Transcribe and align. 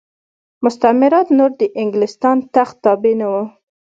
مستعمرات 0.63 1.27
نور 1.37 1.51
د 1.59 1.61
انګلستان 1.81 2.37
تخت 2.55 2.75
تابع 2.83 3.13
نه 3.21 3.27
وو. 3.31 3.43